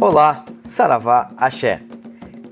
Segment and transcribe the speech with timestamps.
[0.00, 1.80] Olá, Saravá, Axé.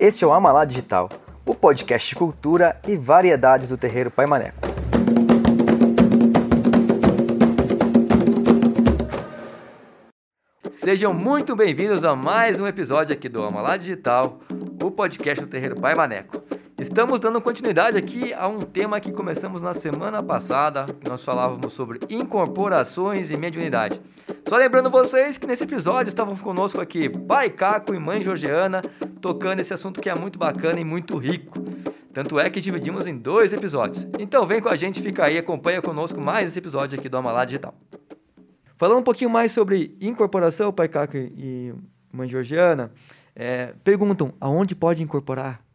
[0.01, 1.09] Este é o Amalá Digital,
[1.47, 4.59] o podcast de cultura e variedades do terreiro Pai Maneco.
[10.73, 14.41] Sejam muito bem-vindos a mais um episódio aqui do Amalá Digital,
[14.83, 16.43] o podcast do terreiro Pai Maneco.
[16.81, 21.73] Estamos dando continuidade aqui a um tema que começamos na semana passada, que nós falávamos
[21.73, 24.01] sobre incorporações e mediunidade.
[24.49, 28.81] Só lembrando vocês que nesse episódio estavam conosco aqui pai Caco e mãe Georgiana,
[29.21, 31.59] tocando esse assunto que é muito bacana e muito rico.
[32.15, 34.07] Tanto é que dividimos em dois episódios.
[34.21, 37.45] Então vem com a gente, fica aí, acompanha conosco mais esse episódio aqui do Amalá
[37.45, 37.75] Digital.
[38.77, 41.75] Falando um pouquinho mais sobre incorporação, pai Caco e
[42.13, 42.93] mãe Georgiana,
[43.35, 45.66] é, perguntam aonde pode incorporar?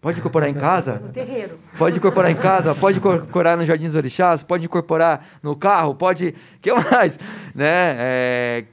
[0.00, 1.00] Pode incorporar em casa?
[1.00, 1.58] No terreiro.
[1.76, 6.34] Pode incorporar em casa, pode incorporar no Jardim dos Orixás, pode incorporar no carro, pode.
[6.62, 7.18] que mais?
[7.54, 7.96] Né?
[7.98, 8.64] É...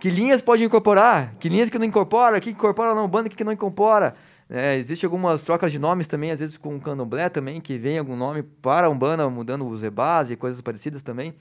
[0.00, 1.34] Que linhas pode incorporar?
[1.38, 2.40] Que linhas que não incorpora?
[2.40, 4.16] Que incorpora na Umbanda, que não incorpora?
[4.50, 7.98] É, Existem algumas trocas de nomes também, às vezes com o candomblé também, que vem
[7.98, 11.34] algum nome para a Umbanda, mudando os ebás e coisas parecidas também.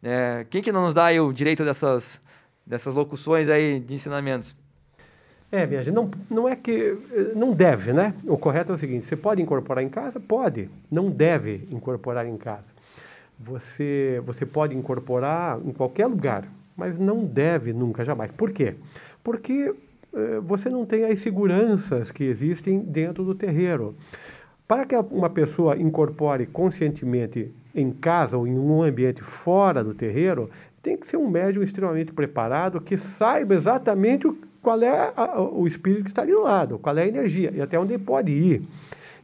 [0.00, 2.20] É, quem que não nos dá o direito dessas,
[2.64, 4.54] dessas locuções aí de ensinamentos?
[5.50, 6.96] É, minha gente, não, não é que.
[7.34, 8.14] Não deve, né?
[8.24, 10.20] O correto é o seguinte: você pode incorporar em casa?
[10.20, 10.68] Pode.
[10.90, 12.66] Não deve incorporar em casa.
[13.38, 16.44] Você, você pode incorporar em qualquer lugar,
[16.76, 18.30] mas não deve nunca, jamais.
[18.32, 18.74] Por quê?
[19.22, 19.74] Porque
[20.12, 23.94] eh, você não tem as seguranças que existem dentro do terreiro.
[24.66, 30.50] Para que uma pessoa incorpore conscientemente em casa ou em um ambiente fora do terreiro,
[30.82, 35.66] tem que ser um médium extremamente preparado que saiba exatamente o qual é a, o
[35.66, 38.32] espírito que está ali do lado, qual é a energia e até onde ele pode
[38.32, 38.62] ir.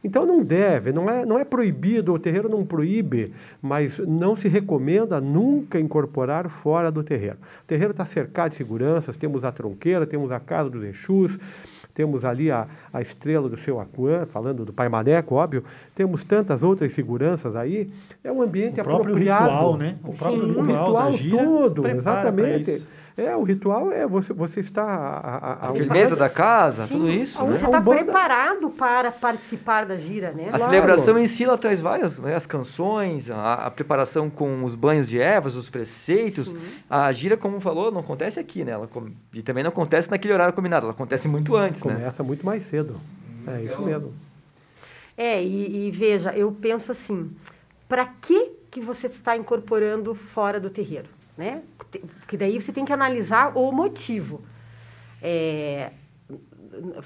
[0.05, 4.47] Então não deve, não é, não é proibido, o terreiro não proíbe, mas não se
[4.47, 7.37] recomenda nunca incorporar fora do terreiro.
[7.63, 11.39] O terreiro está cercado de seguranças, temos a tronqueira, temos a casa dos Exus,
[11.95, 15.63] temos ali a, a estrela do seu Aquan, falando do Pai Maneco, óbvio,
[15.95, 17.89] temos tantas outras seguranças aí.
[18.23, 19.43] É um ambiente o próprio apropriado.
[19.45, 19.95] Ritual, né?
[20.03, 22.87] O próprio Sim, ritual, o ritual da gira todo, exatamente.
[23.17, 24.83] É, o ritual é você, você está...
[24.83, 27.55] A, a, a firmeza da casa, Sim, tudo isso, Você né?
[27.55, 30.47] está Umbanda- preparado para participar da gira, né?
[30.51, 30.65] A Claro.
[30.65, 35.07] celebração em si ela traz várias, né, as canções, a, a preparação com os banhos
[35.07, 36.53] de ervas, os preceitos.
[36.89, 38.73] A gira, como falou, não acontece aqui, né?
[38.73, 41.95] Ela, com- e também não acontece naquele horário combinado, ela acontece muito antes, né?
[41.95, 42.99] Começa muito mais cedo.
[43.47, 44.13] É isso mesmo.
[45.17, 47.31] É, e, e veja, eu penso assim,
[47.87, 51.07] para que que você está incorporando fora do terreiro,
[51.37, 51.63] né?
[52.19, 54.41] Porque daí você tem que analisar o motivo.
[55.21, 55.91] É,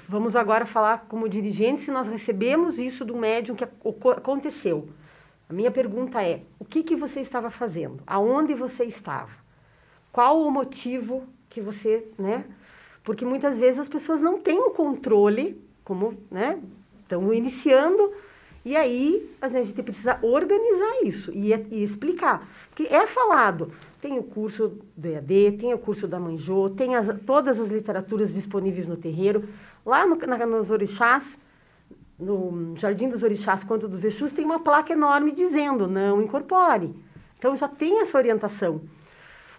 [0.08, 4.88] vamos agora falar como dirigente se nós recebemos isso do médium que aconteceu.
[5.48, 8.02] A minha pergunta é, o que que você estava fazendo?
[8.06, 9.30] Aonde você estava?
[10.12, 12.44] Qual o motivo que você, né?
[13.02, 16.58] Porque muitas vezes as pessoas não têm o controle, como, né?
[17.02, 18.12] Estão iniciando,
[18.64, 22.46] e aí a gente precisa organizar isso e, e explicar.
[22.68, 27.08] Porque é falado, tem o curso do EAD, tem o curso da Manjô, tem as,
[27.24, 29.48] todas as literaturas disponíveis no terreiro.
[29.84, 31.38] Lá no, na, nos orixás,
[32.18, 36.94] no Jardim dos Orixás quanto dos Exus, tem uma placa enorme dizendo não incorpore.
[37.38, 38.82] Então já tem essa orientação.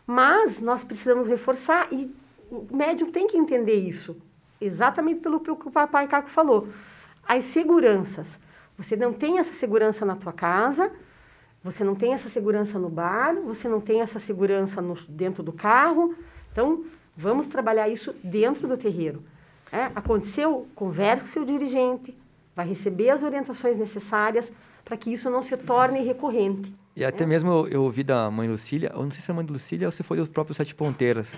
[0.05, 2.13] Mas nós precisamos reforçar e
[2.51, 4.17] o médium tem que entender isso.
[4.59, 6.67] Exatamente pelo que o papai Caco falou.
[7.27, 8.39] As seguranças.
[8.77, 10.91] Você não tem essa segurança na tua casa,
[11.63, 15.53] você não tem essa segurança no bar, você não tem essa segurança no, dentro do
[15.53, 16.13] carro.
[16.51, 16.83] Então,
[17.15, 19.23] vamos trabalhar isso dentro do terreiro.
[19.71, 22.17] É, aconteceu, converse com o seu dirigente,
[22.53, 24.51] vai receber as orientações necessárias
[24.83, 26.73] para que isso não se torne recorrente.
[26.95, 29.35] E até mesmo eu, eu ouvi da mãe Lucília, eu não sei se é a
[29.35, 31.37] mãe Lucília ou se foi os próprios Sete Ponteiras,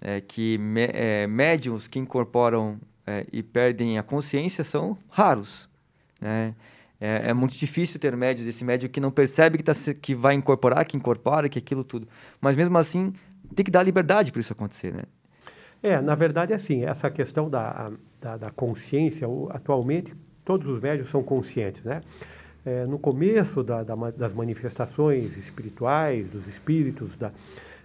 [0.00, 5.68] é, que mé- é, médiums que incorporam é, e perdem a consciência são raros.
[6.20, 6.54] Né?
[7.00, 10.34] É, é muito difícil ter médios, esse médio que não percebe que, tá, que vai
[10.34, 12.06] incorporar, que incorpora, que aquilo tudo.
[12.40, 13.12] Mas mesmo assim,
[13.54, 14.92] tem que dar liberdade para isso acontecer.
[14.92, 15.02] Né?
[15.82, 17.90] É, na verdade, assim, essa questão da,
[18.20, 20.14] da, da consciência, atualmente,
[20.44, 22.00] todos os médios são conscientes, né?
[22.62, 27.32] É, no começo da, da das manifestações espirituais, dos espíritos, da,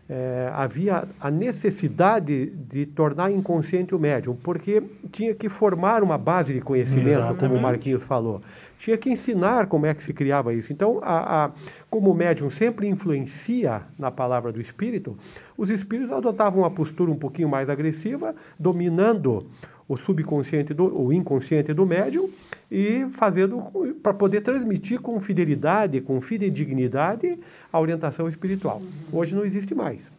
[0.08, 6.54] é, havia a necessidade de tornar inconsciente o médium, porque tinha que formar uma base
[6.54, 7.62] de conhecimento, como o Exatamente.
[7.62, 8.42] Marquinhos falou.
[8.78, 10.72] Tinha que ensinar como é que se criava isso.
[10.72, 11.52] Então, a, a-
[11.90, 15.18] como o médium sempre influencia na palavra do espírito,
[15.58, 19.48] os espíritos adotavam uma postura um pouquinho mais agressiva, dominando
[19.88, 22.30] o subconsciente, do, o inconsciente do médium
[22.72, 23.62] e fazendo
[24.02, 27.38] para poder transmitir com fidelidade, com fidedignidade
[27.72, 28.82] a orientação espiritual.
[29.12, 30.16] Hoje não existe mais.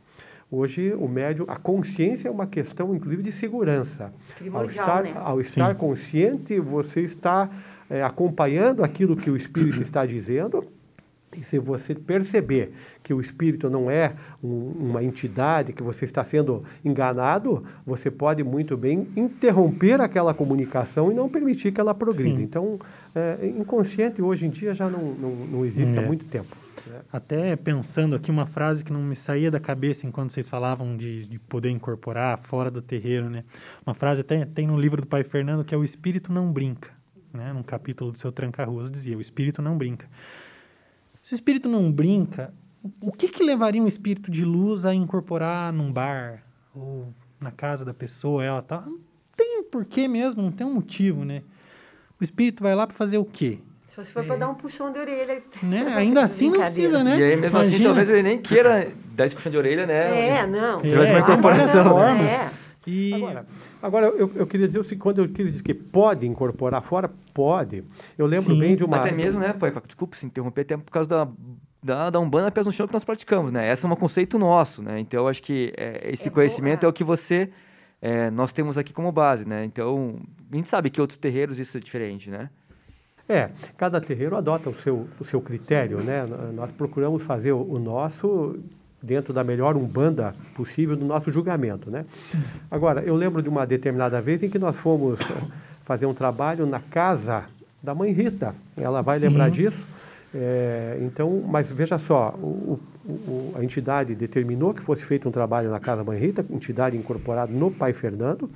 [0.48, 4.12] Hoje, o médium, a consciência é uma questão, inclusive, de segurança.
[4.38, 5.12] Primordial, ao estar, né?
[5.16, 5.80] ao estar Sim.
[5.80, 7.50] consciente, você está
[7.90, 10.64] é, acompanhando aquilo que o espírito está dizendo.
[11.36, 16.24] E se você perceber que o espírito não é um- uma entidade, que você está
[16.24, 22.36] sendo enganado, você pode muito bem interromper aquela comunicação e não permitir que ela progrida.
[22.36, 22.42] Sim.
[22.42, 22.78] Então,
[23.14, 26.06] é, inconsciente hoje em dia já não, não, não existe há É.
[26.06, 26.56] muito tempo.
[26.86, 27.00] né?
[27.12, 31.26] Até pensando aqui uma frase que não me saía da cabeça enquanto vocês falavam de,
[31.26, 33.44] de poder incorporar fora do terreiro, né?
[33.84, 36.90] Uma frase até tem no livro do Pai Fernando que é o espírito não brinca,
[37.32, 37.52] né?
[37.52, 40.06] Num capítulo do seu Tranca-Ruas dizia, o espírito não brinca.
[41.26, 42.54] Se o espírito não brinca,
[43.00, 47.84] o que que levaria um espírito de luz a incorporar num bar ou na casa
[47.84, 49.00] da pessoa, ela tá, não
[49.36, 51.42] tem porquê mesmo, não tem um motivo, né?
[52.20, 53.58] O espírito vai lá para fazer o quê?
[53.88, 55.42] Só se for para dar um puxão de orelha.
[55.64, 55.94] Né?
[55.98, 57.18] Ainda assim não precisa, né?
[57.18, 57.84] E aí, mesmo assim, Imagina.
[57.88, 60.28] talvez ele nem queira dar esse puxão de orelha, né?
[60.28, 60.78] É, não.
[60.78, 62.30] Se tivesse uma É, incorporação, né?
[62.30, 62.50] É.
[62.86, 63.44] E Agora,
[63.82, 67.84] agora eu, eu queria dizer quando eu queria dizer que pode incorporar fora, pode.
[68.16, 68.96] Eu lembro Sim, bem de uma...
[68.96, 69.72] Até mesmo, né, Pai?
[69.86, 71.28] Desculpa se interromper, até por causa da,
[71.82, 73.72] da, da Umbanda Pés no Chão que nós praticamos, né?
[73.72, 74.98] Esse é um conceito nosso, né?
[75.00, 76.88] Então, eu acho que é, esse É conhecimento boa.
[76.88, 77.50] é o que você...
[78.00, 79.64] é, nós temos aqui como base, né?
[79.64, 80.16] Então,
[80.52, 82.50] a gente sabe que outros terreiros isso é diferente, né?
[83.28, 86.24] É, cada terreiro adota o seu, o seu critério, né?
[86.54, 88.56] Nós procuramos fazer o, o nosso
[89.06, 92.04] dentro da melhor umbanda possível do nosso julgamento, né?
[92.70, 95.18] Agora, eu lembro de uma determinada vez em que nós fomos
[95.86, 97.44] fazer um trabalho na casa
[97.82, 98.54] da mãe Rita.
[98.76, 99.28] Ela vai Sim.
[99.28, 99.78] lembrar disso.
[100.34, 105.70] É, então, mas veja só, o- o- a entidade determinou que fosse feito um trabalho
[105.70, 108.50] na casa da mãe Rita, entidade incorporada no Pai Fernando.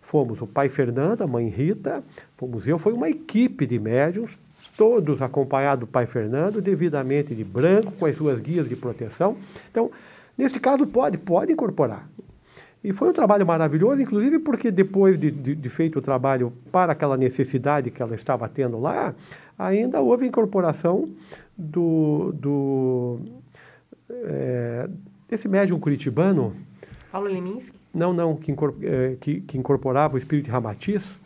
[0.00, 2.02] Fomos o pai Fernando, a mãe Rita,
[2.38, 4.38] fomos eu, foi uma equipe de médiums,
[4.78, 9.36] todos acompanhados do pai Fernando, devidamente de branco, com as suas guias de proteção.
[9.70, 9.90] Então,
[10.38, 12.08] nesse caso, pode, pode incorporar.
[12.84, 16.92] E foi um trabalho maravilhoso, inclusive porque depois de, de- de feito o trabalho para
[16.92, 19.12] aquela necessidade que ela estava tendo lá,
[19.58, 21.08] ainda houve incorporação
[21.56, 23.18] do, do
[24.08, 24.88] eh,
[25.28, 26.54] desse médium curitibano,
[27.10, 27.72] Paulo Leminski.
[27.92, 31.18] não, não, que, incor- eh, que- que incorporava o espírito de Ramatiz.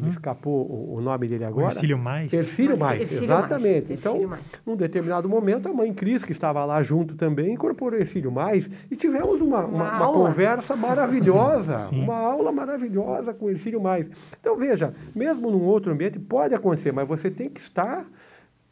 [0.00, 1.74] Me escapou o, o nome dele agora.
[1.74, 2.32] Ercílio mais.
[2.32, 3.88] Ercílio Mais, Ercílio exatamente.
[3.88, 4.42] Mais, Então, Mais.
[4.66, 8.96] num determinado momento, a mãe Cris, que estava lá junto também, incorporou Ercílio Mais e
[8.96, 14.08] tivemos uma, uma, Uma uma conversa maravilhosa, uma aula maravilhosa com o Ercílio Mais.
[14.40, 18.06] Então, veja, mesmo num outro ambiente pode acontecer, mas você tem que estar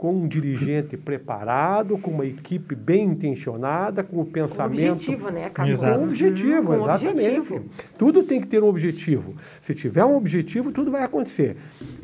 [0.00, 5.52] com um dirigente preparado, com uma equipe bem intencionada, com o Com pensamento objetivo, né?
[5.66, 5.94] Exato.
[5.94, 7.38] com um objetivo, Com exatamente.
[7.38, 7.64] objetivo.
[7.98, 9.36] Tudo tem que ter um objetivo.
[9.60, 11.54] Se tiver um objetivo, tudo vai acontecer.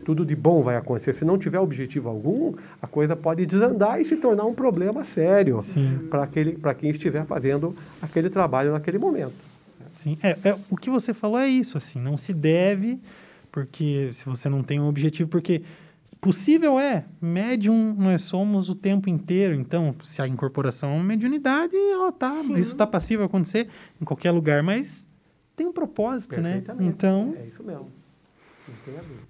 [0.04, 1.14] Tudo de bom vai acontecer.
[1.14, 2.52] Se não tiver objetivo algum,
[2.82, 6.00] a coisa pode desandar e se tornar um problema sério Sim.
[6.10, 9.32] para aquele, para quem estiver fazendo aquele trabalho naquele momento.
[10.02, 10.18] Sim.
[10.22, 13.00] É, é, o que você falou é isso, assim, não se deve,
[13.50, 15.62] porque se você não tem um objetivo, porque
[16.20, 21.76] possível é, médium nós somos o tempo inteiro, então se a incorporação é uma mediunidade,
[21.76, 23.68] ela tá, isso está passível a acontecer
[24.00, 25.06] em qualquer lugar, mas
[25.54, 26.62] tem um propósito, né?
[26.80, 27.90] Então, É isso mesmo.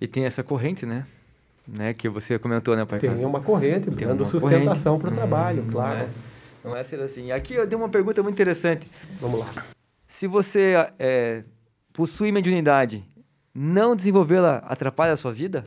[0.00, 1.04] E tem essa corrente, né?
[1.66, 1.92] né?
[1.92, 2.98] Que você comentou, né, Pai?
[2.98, 5.28] Tem uma corrente Tem dando uma sustentação para o corrente.
[5.28, 5.98] trabalho, Hum, claro.
[5.98, 6.08] Não é,
[6.64, 7.30] não é ser assim.
[7.32, 8.88] Aqui eu dei uma pergunta muito interessante.
[9.20, 9.64] Vamos lá.
[10.06, 11.44] Se você é,
[11.93, 13.05] possui mediunidade,
[13.55, 15.64] não desenvolvê-la atrapalha a sua vida?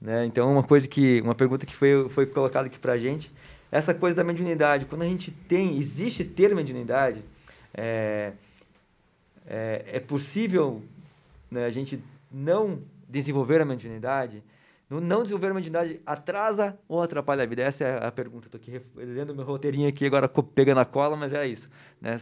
[0.00, 0.26] Né?
[0.26, 3.32] Então, uma coisa que, uma pergunta que foi, foi colocada aqui pra gente,
[3.70, 7.22] essa coisa da mediunidade, quando a gente tem, existe ter mediunidade,
[7.74, 8.32] é,
[9.46, 10.82] é, é possível
[11.50, 14.42] né, a gente não desenvolver a mediunidade?
[14.88, 17.62] No não desenvolver a mediunidade atrasa ou atrapalha a vida?
[17.62, 18.46] Essa é a pergunta.
[18.46, 21.68] Estou aqui lendo meu roteirinho aqui, agora pegando a cola, mas é isso.
[22.00, 22.16] Né?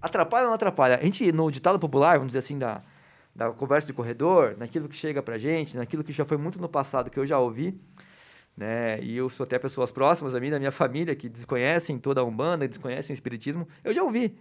[0.00, 0.98] Atrapalha ou não atrapalha?
[0.98, 2.80] A gente, no ditado popular, vamos dizer assim, da,
[3.34, 6.68] da conversa de corredor, naquilo que chega pra gente, naquilo que já foi muito no
[6.68, 7.78] passado, que eu já ouvi,
[8.56, 9.02] né?
[9.02, 12.24] E eu sou até pessoas próximas a mim, da minha família, que desconhecem toda a
[12.24, 14.36] Umbanda, desconhecem o Espiritismo, eu já ouvi.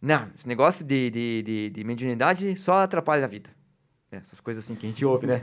[0.00, 3.50] Não, esse negócio de, de, de, de mediunidade só atrapalha a vida.
[4.10, 5.40] É, essas coisas assim que a gente ouve, né?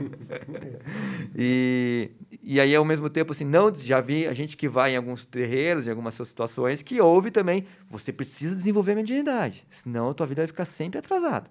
[1.34, 2.10] e,
[2.42, 5.24] e aí, ao mesmo tempo, assim, não, já vi a gente que vai em alguns
[5.24, 10.26] terreiros, em algumas situações, que ouve também, você precisa desenvolver a mediunidade, senão a tua
[10.26, 11.50] vida vai ficar sempre atrasada.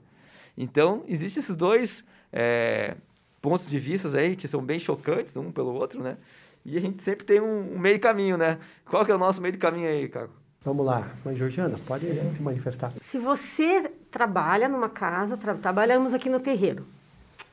[0.62, 2.96] Então, existem esses dois é,
[3.42, 6.18] pontos de vista aí, que são bem chocantes, um pelo outro, né?
[6.66, 8.60] E a gente sempre tem um, um meio caminho, né?
[8.86, 10.34] Qual que é o nosso meio de caminho aí, Caco?
[10.66, 11.08] Vamos lá.
[11.24, 12.92] Mãe Georgiana, pode se manifestar.
[13.02, 16.86] Se você trabalha numa casa, tra- trabalhamos aqui no terreiro,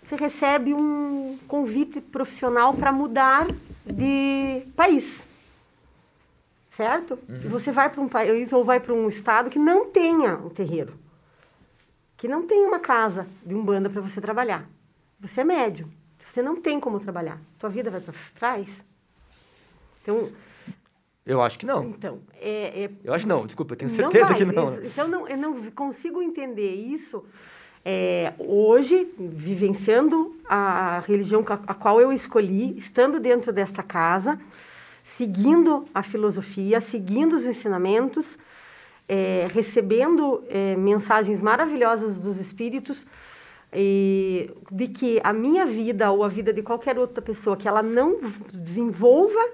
[0.03, 3.47] você recebe um convite profissional para mudar
[3.87, 5.21] de país.
[6.77, 7.19] certo?
[7.45, 10.49] E você vai para um país ou vai para um estado que não tenha um
[10.51, 10.93] terreiro,
[12.27, 14.69] que não tenha uma casa de umbanda para você trabalhar.
[15.21, 17.41] Você é médium, você não tem como trabalhar.
[17.57, 18.67] Tua vida vai para trás.
[20.03, 20.29] Então,
[21.25, 21.85] Eu acho que não.
[21.91, 24.37] então é, é Eu acho não, desculpa, eu tenho não certeza vai.
[24.39, 24.75] que não.
[24.75, 27.25] Isso- Então, não, eu não consigo entender isso
[27.85, 34.41] é, hoje, vivenciando a religião a qual eu escolhi, estando dentro desta casa,
[35.05, 38.37] seguindo a filosofia, seguindo os ensinamentos,
[39.09, 43.07] é, recebendo é, mensagens maravilhosas dos espíritos,
[43.73, 47.83] e de que a minha vida ou a vida de qualquer outra pessoa que ela
[47.83, 48.19] não
[48.53, 49.45] desenvolva,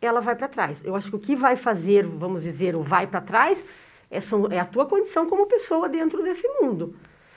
[0.00, 0.82] ela vai para trás.
[0.84, 3.64] Eu acho que o que vai fazer, vamos dizer, o vai para trás,
[4.10, 6.94] é, são- é a tua condição como pessoa dentro desse mundo.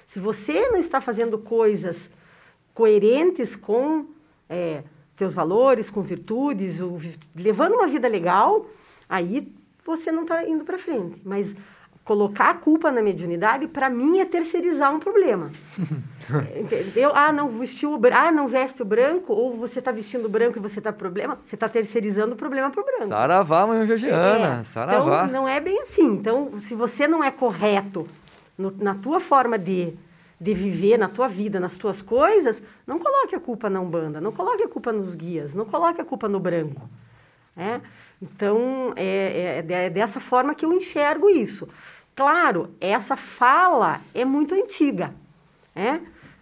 [0.08, 2.10] Se você não está fazendo coisas
[2.74, 4.06] coerentes com
[4.48, 4.84] é,
[5.18, 6.98] teus valores, com virtudes, o
[7.36, 8.66] levando uma vida legal,
[9.10, 9.52] aí
[9.98, 11.22] você não está indo para frente.
[11.24, 11.56] Mas
[12.04, 15.52] colocar a culpa na mediunidade, para mim, é terceirizar um problema.
[16.60, 17.12] Entendeu?
[17.14, 20.30] Ah, não vestiu o branco, ah, não veste o branco, ou você está vestindo o
[20.30, 23.08] branco e você está problema, você está terceirizando o problema para o branco.
[23.08, 25.24] Saravá, mãe Georgiana, É, saravá.
[25.26, 26.06] Então, não é bem assim.
[26.08, 28.08] Então, se você não é correto
[28.58, 29.94] no- na tua forma de,
[30.40, 34.32] de viver, na tua vida, nas tuas coisas, não coloque a culpa na Umbanda, não
[34.32, 36.90] coloque a culpa nos guias, não coloque a culpa no branco.
[37.56, 37.82] né?
[38.22, 41.68] Então, é, é de- é dessa forma que eu enxergo isso.
[42.16, 45.14] Claro, essa fala é muito antiga,
[45.76, 46.02] né?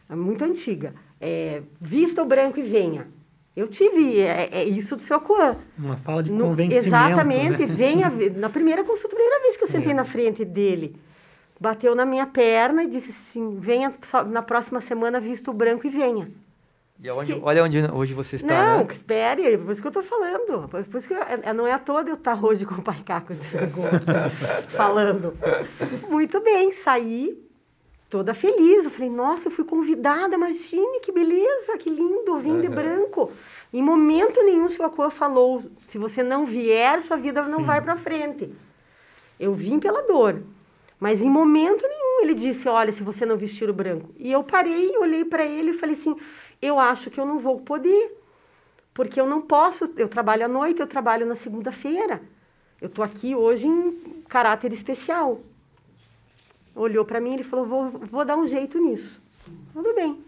[0.10, 0.94] É muito antiga.
[1.22, 3.08] É, vista o branco e venha.
[3.56, 5.56] Eu tive é, é isso do seu Coan.
[5.78, 6.88] Uma fala de No- convencimento.
[6.88, 7.74] exatamente, né?
[7.74, 10.96] venha, na primeira consulta, primeira vez que eu sentei na frente dele,
[11.60, 13.94] bateu na minha perna e disse assim, venha
[14.30, 16.30] na próxima semana, visto o branco e venha.
[17.02, 18.84] E aonde- olha onde hoje você está, não, né?
[18.84, 20.68] que espere, é por isso que eu estou falando.
[20.68, 23.02] Por isso que eu- é- não é à toa eu estar hoje com o pai
[23.06, 23.34] Caco
[24.76, 25.34] falando.
[26.10, 27.38] Muito bem, saí
[28.10, 28.84] toda feliz.
[28.84, 33.32] Eu falei, nossa, eu fui convidada, imagine que beleza, que lindo, vim de branco.
[33.74, 37.64] Em momento nenhum o seu Acoa falou, se você não vier, sua vida não Sim.
[37.66, 38.52] vai para frente.
[39.40, 40.42] Eu vim pela dor.
[41.00, 44.10] Mas em momento nenhum ele disse, olha, se você não vestir o branco.
[44.18, 46.14] E eu parei, olhei para ele e falei assim,
[46.62, 48.18] eu acho que eu não vou poder.
[48.94, 52.22] Porque eu não posso, eu trabalho à noite, eu trabalho na segunda-feira.
[52.82, 55.40] Eu estou aqui hoje em caráter especial.
[56.76, 59.22] Olhou para mim e falou, vou, vou dar um jeito nisso.
[59.74, 60.24] Tudo bem.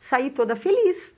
[0.00, 1.12] Saí toda feliz.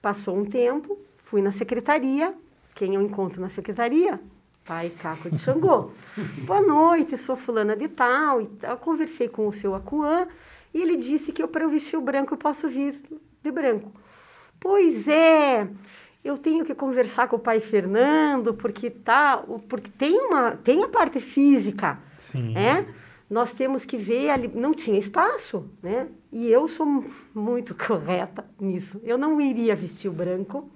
[0.00, 2.34] Passou um tempo, fui na secretaria.
[2.74, 4.20] Quem eu encontro na secretaria?
[4.64, 5.90] Pai Caco de Xangô.
[6.46, 8.40] Boa noite, sou fulana de tal.
[8.40, 8.76] E tal.
[8.78, 10.28] Conversei com o seu Acuã
[10.74, 13.00] e ele disse que eu, para eu vestir o branco, eu posso vir
[13.46, 13.92] de branco.
[14.58, 15.68] Pois é,
[16.24, 20.88] eu tenho que conversar com o pai Fernando, porque tá, porque tem uma, tem a
[20.88, 22.52] parte física, Sim.
[22.52, 22.86] né?
[23.28, 26.06] Nós temos que ver ali, não tinha espaço, né?
[26.32, 29.00] E eu sou mu- muito correta nisso.
[29.04, 30.68] Eu não iria vestir o branco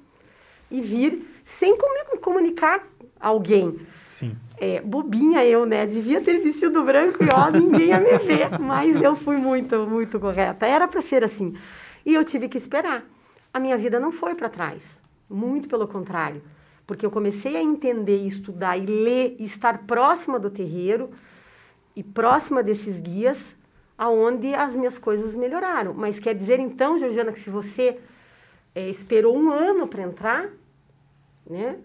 [0.70, 2.86] e vir sem comu- comunicar
[3.20, 3.78] alguém.
[4.06, 4.36] Sim.
[4.58, 5.86] É, bobinha eu, né?
[5.86, 8.58] Devia ter vestido branco e ó, ninguém ia me ver.
[8.60, 10.66] Mas eu fui muito, muito correta.
[10.66, 11.54] Era para ser assim.
[12.04, 13.04] E eu tive que esperar.
[13.52, 15.00] A minha vida não foi para trás.
[15.28, 16.42] Muito pelo contrário.
[16.86, 21.10] Porque eu comecei a entender, estudar e ler, e estar próxima do terreiro
[21.94, 23.56] e próxima desses guias,
[23.96, 25.92] aonde as minhas coisas melhoraram.
[25.94, 28.00] Mas quer dizer então, Georgiana, que se você
[28.74, 30.48] eh, esperou um ano para entrar,
[31.48, 31.78] né?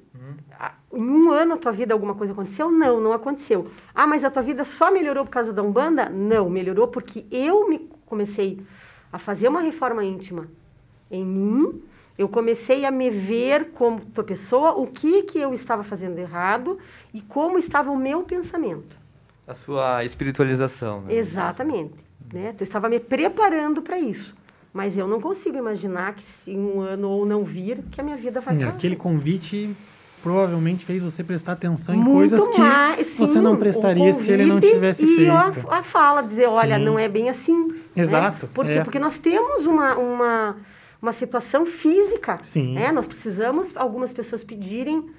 [0.59, 2.71] Ah, Em um ano a tua vida alguma coisa aconteceu?
[2.71, 3.67] Não, não aconteceu.
[3.93, 6.07] Ah, mas a tua vida só melhorou por causa da Umbanda?
[6.07, 8.61] Não, melhorou porque eu me comecei
[9.15, 10.47] a fazer uma reforma íntima
[11.09, 11.81] em mim.
[12.17, 16.77] Eu comecei a me ver como tua pessoa, o que que eu estava fazendo errado
[17.13, 18.97] e como estava o meu pensamento.
[19.47, 21.13] A sua espiritualização, né?
[21.13, 21.93] Exatamente.
[22.33, 22.53] Né?
[22.59, 24.35] Eu estava me preparando para isso.
[24.73, 28.03] Mas eu não consigo imaginar que se em um ano ou não vir, que a
[28.03, 29.73] minha vida vai aquele convite
[30.25, 34.11] provavelmente fez você prestar atenção em Muito coisas que mais, você sim, não o prestaria
[34.11, 35.31] se ele não tivesse e feito.
[35.69, 36.83] A, a fala, dizer, olha, Sim.
[36.83, 37.67] não é bem assim.
[37.67, 37.75] né?
[37.95, 38.71] Exato, Por quê?
[38.71, 38.83] é.
[38.83, 40.57] Porque nós temos uma, uma,
[40.99, 42.37] uma situação física.
[42.41, 42.73] Sim.
[42.73, 42.91] Né?
[42.91, 45.11] Nós precisamos, algumas pessoas pedirem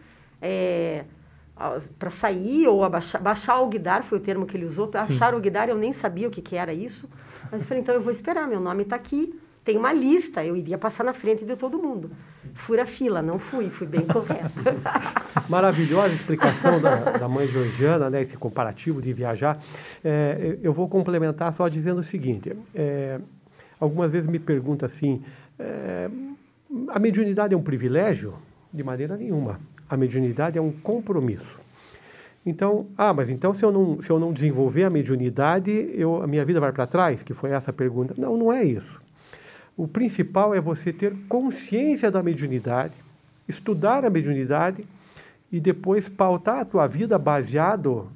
[2.01, 4.91] para sair ou abaixar, baixar o guidar, foi o termo que ele usou.
[4.91, 5.15] Sim.
[5.15, 7.09] Achar o guidar, eu nem sabia o que, que era isso.
[7.53, 9.33] Mas eu falei, então eu vou esperar, meu nome está aqui.
[9.67, 12.13] Tem uma lista, eu iria passar na frente de todo mundo.
[12.55, 14.49] Fura fila, não fui, fui bem correta.
[15.51, 19.61] Maravilhosa explicação da, da mãe Georgiana, né, esse comparativo de viajar.
[20.05, 23.21] É, eu vou complementar só dizendo o seguinte: é,
[23.81, 25.21] algumas vezes me perguntam assim,
[25.59, 26.09] é,
[26.87, 28.35] a mediunidade é um privilégio?
[28.73, 29.59] De maneira nenhuma.
[29.91, 31.59] A mediunidade é um compromisso.
[32.45, 36.27] Então, ah, mas então se eu não, se eu não desenvolver a mediunidade, eu, a
[36.29, 37.21] minha vida vai para trás?
[37.21, 38.15] Que foi essa pergunta.
[38.17, 39.05] Não, não é isso.
[39.77, 42.95] O principal é você ter consciência da mediunidade,
[43.47, 44.87] estudar a mediunidade
[45.53, 48.09] e depois pautar a tua vida baseado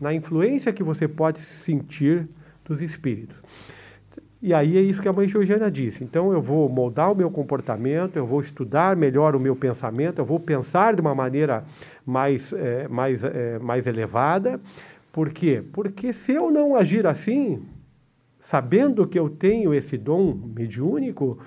[0.00, 2.26] na influência que você pode sentir
[2.64, 3.36] dos espíritos.
[4.40, 6.04] E aí é isso que a mãe Georgiana disse.
[6.04, 10.24] Então eu vou moldar o meu comportamento, eu vou estudar melhor o meu pensamento, eu
[10.24, 11.64] vou pensar de uma maneira
[12.04, 14.60] mais, é, mais, é, mais elevada.
[15.10, 15.62] Por quê?
[15.72, 17.62] Porque se eu não agir assim,
[18.44, 21.38] sabendo que eu tenho esse dom mediúnico,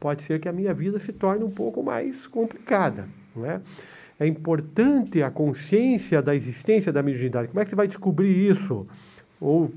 [0.00, 3.06] pode ser que a minha vida se torne um pouco mais complicada.
[3.34, 3.60] Não é?
[4.18, 7.48] é importante a consciência da existência da mediunidade.
[7.48, 8.86] Como é que você vai descobrir isso?
[9.38, 9.70] Ou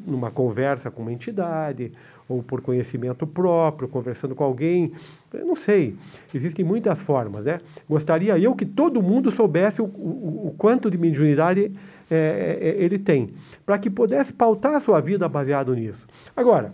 [0.00, 1.92] numa conversa com uma entidade,
[2.28, 4.92] ou por conhecimento próprio, conversando com alguém,
[5.32, 5.94] eu não sei.
[6.34, 7.60] Existem muitas formas, né?
[7.88, 11.72] Gostaria eu que todo mundo soubesse o, o, o quanto de mediunidade
[12.10, 13.30] é, é, é ele tem,
[13.64, 16.06] para que pudesse pautar a sua vida baseado nisso.
[16.36, 16.72] Agora,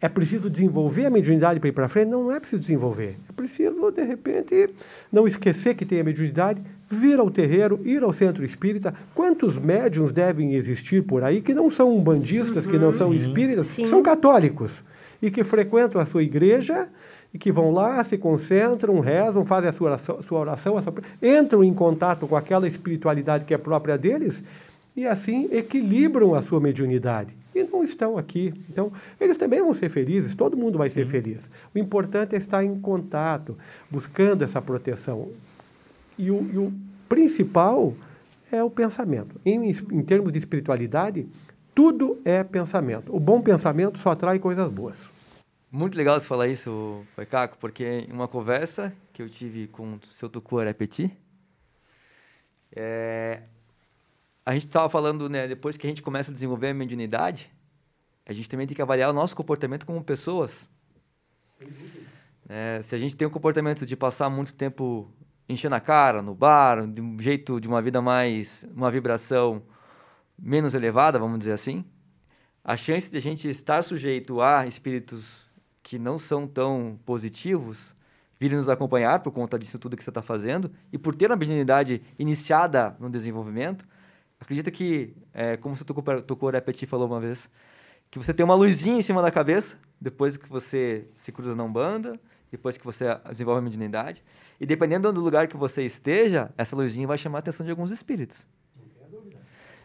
[0.00, 2.08] é preciso desenvolver a mediunidade para ir para frente?
[2.08, 3.16] Não, não é preciso desenvolver.
[3.28, 4.70] É preciso, de repente,
[5.12, 8.94] não esquecer que tem a mediunidade, vir ao terreiro, ir ao centro espírita.
[9.14, 12.70] Quantos médiums devem existir por aí que não são umbandistas, uhum.
[12.72, 13.86] que não são espíritas, Sim.
[13.88, 14.82] são católicos
[15.20, 16.88] e que frequentam a sua igreja
[17.32, 20.94] e que vão lá, se concentram, rezam, fazem a sua oração, sua oração a sua...
[21.22, 24.42] entram em contato com aquela espiritualidade que é própria deles
[24.96, 27.34] e assim equilibram a sua mediunidade.
[27.54, 28.52] E não estão aqui.
[28.68, 30.96] Então, eles também vão ser felizes, todo mundo vai Sim.
[30.96, 31.50] ser feliz.
[31.74, 33.56] O importante é estar em contato,
[33.90, 35.28] buscando essa proteção.
[36.18, 36.72] E o, e o
[37.08, 37.94] principal
[38.50, 39.40] é o pensamento.
[39.44, 41.26] Em, em termos de espiritualidade,
[41.74, 43.14] tudo é pensamento.
[43.14, 45.19] O bom pensamento só atrai coisas boas.
[45.72, 50.00] Muito legal você falar isso, Caco, porque em uma conversa que eu tive com o
[50.04, 51.16] seu Tucu Arapeti,
[52.74, 53.44] é,
[54.44, 57.52] a gente estava falando, né, depois que a gente começa a desenvolver a mediunidade,
[58.26, 60.68] a gente também tem que avaliar o nosso comportamento como pessoas.
[62.48, 65.08] É, se a gente tem o comportamento de passar muito tempo
[65.48, 69.62] enchendo a cara no bar, de um jeito de uma vida mais, uma vibração
[70.36, 71.84] menos elevada, vamos dizer assim,
[72.64, 75.48] a chance de a gente estar sujeito a espíritos
[75.90, 77.96] que não são tão positivos
[78.38, 81.34] virem nos acompanhar por conta disso tudo que você está fazendo e por ter a
[81.34, 83.84] habilidade iniciada no desenvolvimento,
[84.38, 87.50] acredita que, é, como você tocou, tocou Repeti falou uma vez,
[88.08, 91.64] que você tem uma luzinha em cima da cabeça depois que você se cruza na
[91.64, 92.20] Umbanda,
[92.52, 94.22] depois que você desenvolve a mediunidade.
[94.60, 97.90] E dependendo do lugar que você esteja, essa luzinha vai chamar a atenção de alguns
[97.90, 98.46] espíritos.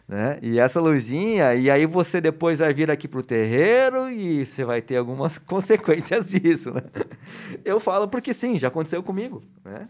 [0.07, 0.37] Né?
[0.41, 4.63] E essa luzinha, e aí você depois vai vir aqui para o terreiro e você
[4.63, 6.73] vai ter algumas consequências disso.
[6.73, 6.83] Né?
[7.63, 9.41] Eu falo porque sim, já aconteceu comigo.
[9.63, 9.89] Né?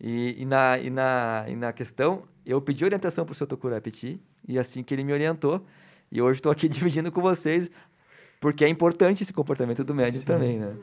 [0.00, 3.80] E, e, na, e, na, e na questão, eu pedi orientação para o seu Tokura
[3.80, 5.66] Petit, e assim que ele me orientou,
[6.10, 7.68] e hoje estou aqui dividindo com vocês
[8.40, 10.26] porque é importante esse comportamento do médium Sim.
[10.26, 10.76] também, né?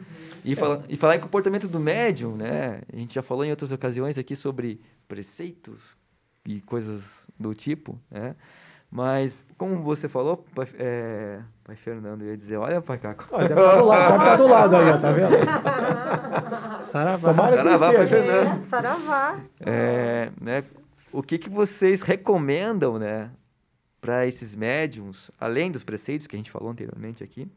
[0.44, 0.56] E, é.
[0.56, 2.82] fala, e falar em comportamento do médium, né?
[2.92, 5.96] A gente já falou em outras ocasiões aqui sobre preceitos
[6.46, 8.36] e coisas do tipo, né?
[8.96, 13.28] Mas, como você falou, pai, é, pai Fernando, ia dizer, olha, pai Caco.
[13.30, 16.80] Olha, deve estar tá do lado, deve estar tá do lado aí, tá vendo?
[16.82, 17.30] Saravá.
[17.30, 18.48] Tomara Saravá, pai Fernando.
[18.48, 19.40] É, saravá.
[19.60, 20.64] É, né?
[21.12, 23.32] O que, que vocês recomendam, né?
[24.06, 27.50] para esses médiums, além dos preceitos que a gente falou anteriormente aqui,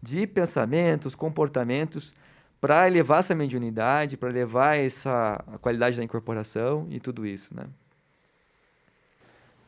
[0.00, 2.14] de pensamentos, comportamentos,
[2.60, 7.64] para elevar essa mediunidade, para elevar essa a qualidade da incorporação e tudo isso, né?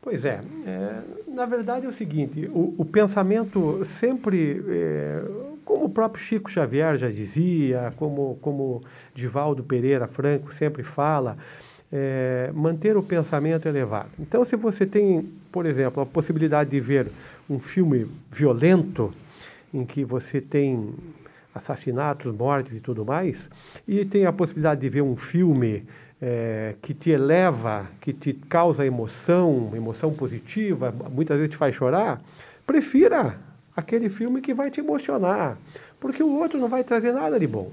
[0.03, 5.23] Pois é, é na verdade é o seguinte, o, o pensamento sempre, é,
[5.65, 8.83] como o próprio Chico Xavier já dizia, como, como
[9.15, 11.37] Divaldo Pereira Franco sempre fala,
[11.91, 14.11] é, manter o pensamento elevado.
[14.19, 17.09] Então, se você tem, por exemplo, a possibilidade de ver
[17.49, 19.13] um filme violento,
[19.73, 20.95] em que você tem
[21.55, 23.49] assassinatos, mortes e tudo mais,
[23.87, 25.85] e tem a possibilidade de ver um filme
[26.23, 32.23] é, que te eleva, que te causa emoção, emoção positiva, muitas vezes te faz chorar,
[32.65, 33.41] prefira
[33.77, 35.59] aquele filme que vai te emocionar,
[35.99, 37.73] porque o outro não vai trazer nada de bom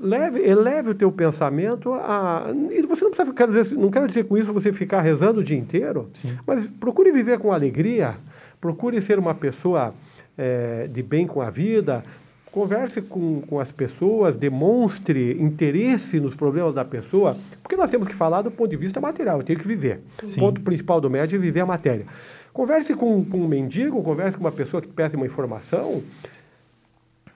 [0.00, 2.46] leve, eleve o teu pensamento a.
[2.70, 5.44] E você não precisa, quero dizer, não quero dizer com isso você ficar rezando o
[5.44, 6.38] dia inteiro, Sim.
[6.46, 8.14] mas procure viver com alegria,
[8.60, 9.94] procure ser uma pessoa
[10.38, 12.02] é, de bem com a vida,
[12.50, 18.14] converse com, com as pessoas, demonstre interesse nos problemas da pessoa, porque nós temos que
[18.14, 20.00] falar do ponto de vista material, eu tenho que viver.
[20.24, 20.32] Sim.
[20.32, 22.06] O ponto principal do médico é viver a matéria.
[22.52, 26.02] Converse com, com um mendigo, converse com uma pessoa que peça uma informação.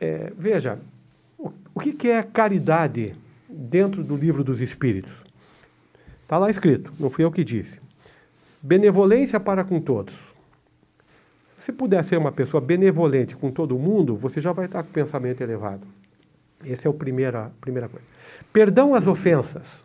[0.00, 0.78] É, veja,
[1.38, 3.14] o que, que é caridade
[3.48, 5.12] dentro do livro dos Espíritos?
[6.22, 7.78] Está lá escrito, não fui eu que disse.
[8.60, 10.33] benevolência para com todos.
[11.64, 14.92] Se puder ser uma pessoa benevolente com todo mundo, você já vai estar com o
[14.92, 15.86] pensamento elevado.
[16.62, 18.06] Essa é a primeira, primeira coisa.
[18.52, 19.82] Perdão às ofensas.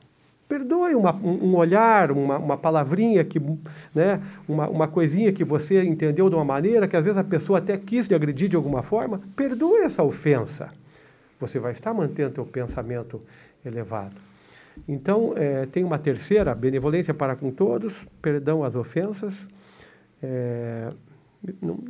[0.50, 3.40] Perdoe uma, um olhar, uma, uma palavrinha, que,
[3.96, 7.60] né, uma, uma coisinha que você entendeu de uma maneira que às vezes a pessoa
[7.60, 9.22] até quis te agredir de alguma forma.
[9.34, 10.68] Perdoe essa ofensa.
[11.40, 13.22] Você vai estar mantendo seu pensamento
[13.66, 14.16] elevado.
[14.86, 19.48] Então, é, tem uma terceira, benevolência para com todos, perdão às ofensas.
[20.22, 20.92] É,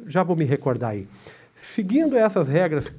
[0.07, 1.07] já vou me recordar aí.
[1.55, 2.91] Seguindo essas regras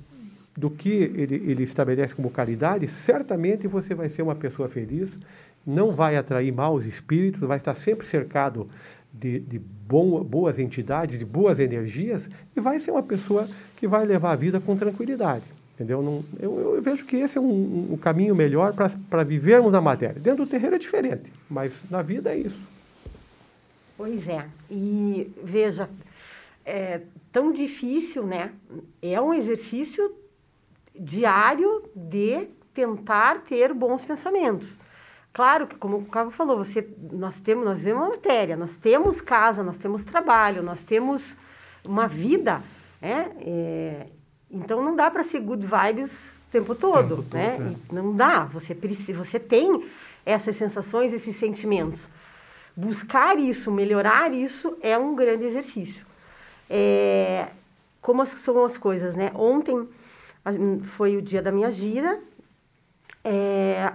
[0.56, 5.18] do que ele, ele estabelece como caridade, certamente você vai ser uma pessoa feliz,
[5.66, 8.68] não vai atrair maus espíritos, vai estar sempre cercado
[9.12, 14.04] de, de bom, boas entidades, de boas energias, e vai ser uma pessoa que vai
[14.04, 15.44] levar a vida com tranquilidade.
[15.74, 16.02] Entendeu?
[16.02, 18.74] Não, eu, eu, vejo que esse é um, um caminho melhor
[19.08, 20.20] para vivermos na matéria.
[20.20, 22.60] Dentro do terreiro é diferente, mas na vida é isso.
[23.96, 24.44] Pois é.
[24.70, 25.88] E veja,
[26.64, 27.00] é
[27.32, 28.52] tão difícil, né?
[29.02, 30.14] É um exercício
[30.94, 34.76] diário de tentar ter bons pensamentos.
[35.32, 39.20] Claro que, como o Caco falou, você, nós temos, nós vivemos uma matéria, nós temos
[39.20, 41.36] casa, nós temos trabalho, nós temos
[41.84, 42.60] uma vida,
[43.00, 43.30] né?
[43.40, 44.06] É,
[44.50, 47.56] então não dá para ser good vibes o tempo todo, tempo né?
[47.56, 47.94] Todo, é.
[47.94, 48.44] Não dá.
[48.46, 49.84] Você precisa, você tem
[50.26, 52.08] essas sensações, esses sentimentos.
[52.76, 56.09] Buscar isso, melhorar isso é um grande exercício.
[56.72, 57.48] É,
[58.00, 59.32] como são as coisas, né?
[59.34, 59.88] Ontem
[60.84, 62.20] foi o dia da minha gira.
[63.24, 63.92] É,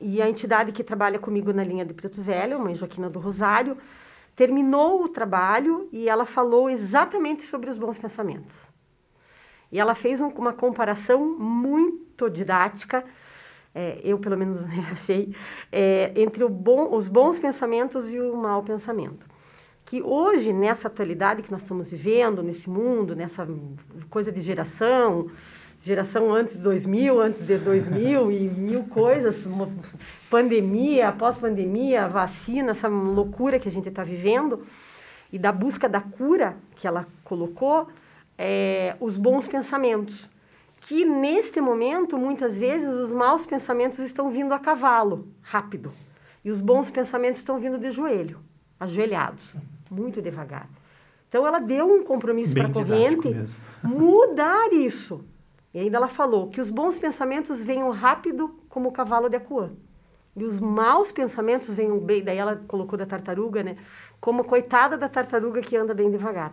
[0.00, 3.18] e a entidade que trabalha comigo na linha de Preto Velho, a mãe Joaquina do
[3.18, 3.76] Rosário,
[4.34, 8.56] terminou o trabalho e ela falou exatamente sobre os bons pensamentos.
[9.70, 13.04] E ela fez um, uma comparação muito didática,
[13.74, 15.34] é, eu pelo menos achei,
[15.70, 19.33] é, entre bom, os bons pensamentos e o mau pensamento.
[19.84, 23.46] Que hoje, nessa atualidade que nós estamos vivendo, nesse mundo, nessa
[24.08, 25.30] coisa de geração,
[25.84, 29.36] geração antes de 2000, antes de 2000 e mil coisas,
[30.30, 34.66] pandemia, pós-pandemia, vacina, essa loucura que a gente está vivendo,
[35.30, 37.86] e da busca da cura que ela colocou,
[38.38, 40.30] é, os bons pensamentos.
[40.80, 45.92] Que neste momento, muitas vezes, os maus pensamentos estão vindo a cavalo, rápido,
[46.42, 48.40] e os bons pensamentos estão vindo de joelho,
[48.80, 49.54] ajoelhados,
[49.94, 50.68] muito devagar.
[51.28, 53.34] Então, ela deu um compromisso para a corrente
[53.82, 55.24] mudar isso
[55.74, 59.72] e ainda ela falou que os bons pensamentos venham rápido como o cavalo de Acuã.
[60.36, 63.76] E os maus pensamentos venham bem, daí ela colocou da tartaruga, né?
[64.20, 66.52] Como coitada da tartaruga que anda bem devagar.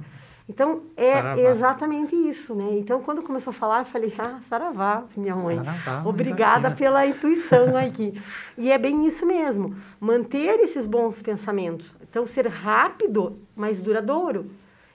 [0.51, 1.41] Então, é saravá.
[1.41, 2.67] exatamente isso, né?
[2.73, 5.55] Então, quando começou a falar, eu falei, ah, saravá, minha mãe.
[5.55, 8.21] Saravá, Obrigada pela intuição aqui.
[8.57, 9.73] E é bem isso mesmo.
[9.97, 11.95] Manter esses bons pensamentos.
[12.01, 14.51] Então, ser rápido, mas duradouro.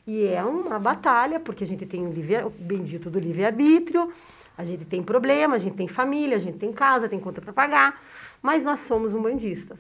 [0.06, 4.12] E é uma batalha, porque a gente tem o, livre, o bendito do livre-arbítrio,
[4.58, 7.54] a gente tem problema, a gente tem família, a gente tem casa, tem conta para
[7.54, 7.98] pagar,
[8.42, 9.74] mas nós somos um bandista.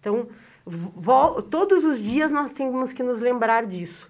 [0.00, 0.28] Então,
[1.50, 4.08] todos os dias nós temos que nos lembrar disso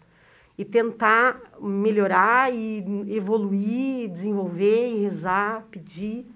[0.59, 2.83] e tentar melhorar e
[3.15, 6.27] evoluir, desenvolver e rezar, pedir,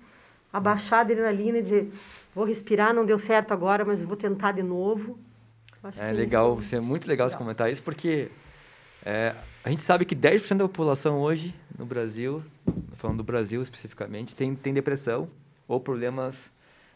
[0.52, 1.92] abaixar a adrenalina e dizer,
[2.35, 5.18] vou respirar, não deu certo agora, mas vou tentar de novo.
[5.96, 7.38] é legal, você é muito legal, legal.
[7.38, 8.30] você comentar isso, porque
[9.04, 12.42] é, a gente sabe que 10% da população hoje no Brasil,
[12.94, 15.28] falando do Brasil especificamente, tem, tem depressão
[15.66, 16.50] ou problemas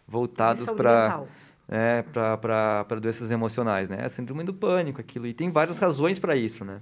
[0.06, 1.22] voltados para
[1.66, 4.04] é, para doenças emocionais, né?
[4.04, 5.26] A síndrome do pânico, aquilo.
[5.26, 6.80] E tem várias razões para isso, né?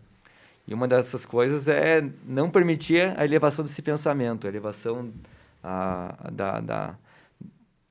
[0.66, 5.12] E uma dessas coisas é não permitir a elevação desse pensamento, a elevação
[5.62, 6.98] a, da, da,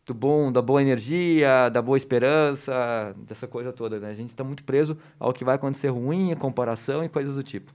[0.05, 3.99] do bom, da boa energia, da boa esperança, dessa coisa toda.
[3.99, 4.09] Né?
[4.09, 7.43] A gente está muito preso ao que vai acontecer ruim, a comparação e coisas do
[7.43, 7.73] tipo.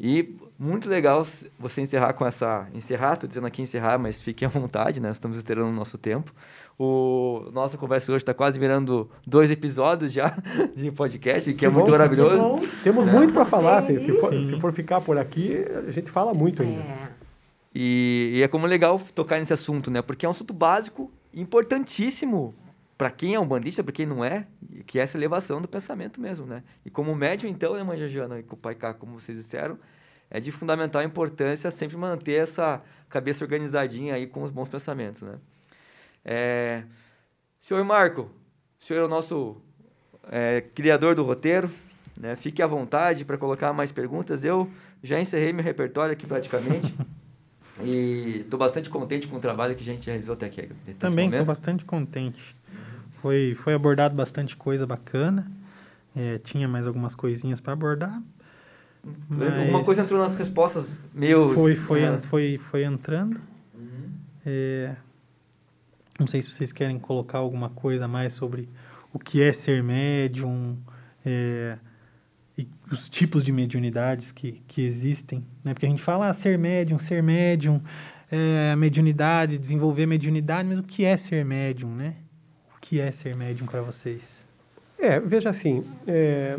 [0.00, 1.24] E muito legal
[1.58, 2.68] você encerrar com essa.
[2.72, 5.10] Encerrar, estou dizendo aqui encerrar, mas fiquem à vontade, né?
[5.10, 6.32] Estamos esperando o nosso tempo.
[6.78, 10.36] O nossa conversa hoje está quase virando dois episódios já
[10.76, 12.64] de podcast, que, que é muito bom, maravilhoso.
[12.84, 13.12] Temos né?
[13.12, 13.84] muito para falar.
[13.84, 16.80] Se, se, for, se, for, ficar por aqui, a gente fala muito ainda.
[16.80, 17.08] É.
[17.74, 20.00] E, e, é como legal tocar nesse assunto, né?
[20.02, 22.54] Porque é um assunto básico importantíssimo
[22.96, 24.46] para quem é um bandista, para quem não é,
[24.86, 26.62] que é essa elevação do pensamento mesmo, né?
[26.84, 29.78] E como médium, então, né, Mãe Joana e com o Pai Cá, como vocês disseram,
[30.30, 35.38] é de fundamental importância sempre manter essa cabeça organizadinha aí com os bons pensamentos, né?
[36.30, 36.82] É...
[37.58, 38.30] Senhor Marco,
[38.78, 39.56] o senhor é o nosso
[40.30, 41.70] é, criador do roteiro,
[42.20, 42.36] né?
[42.36, 44.44] Fique à vontade para colocar mais perguntas.
[44.44, 44.70] Eu
[45.02, 46.94] já encerrei meu repertório aqui praticamente.
[47.80, 50.68] E estou bastante contente com o trabalho que a gente realizou até aqui.
[50.98, 52.56] Também estou bastante contente.
[53.22, 55.48] Foi, foi abordado bastante coisa bacana.
[56.16, 58.20] É, tinha mais algumas coisinhas para abordar.
[59.30, 61.54] Alguma coisa entrou nas respostas meu.
[61.54, 62.18] Foi, foi, É.
[62.28, 63.40] foi, foi entrando.
[63.72, 64.10] Uhum.
[64.44, 64.96] É,
[66.18, 68.68] não sei se vocês querem colocar alguma coisa mais sobre
[69.12, 70.76] o que é ser médium
[71.24, 71.78] é,
[72.56, 75.46] e os tipos de mediunidades que, que existem.
[75.62, 75.72] Né?
[75.72, 77.80] Porque a gente fala ah, ser médium, ser médium,
[78.30, 82.16] é, mediunidade, desenvolver mediunidade, mas o que é ser médium, né?
[82.76, 84.46] O que é ser médium para vocês?
[84.98, 86.58] É, veja assim, é,